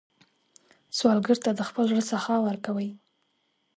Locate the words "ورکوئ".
2.43-2.89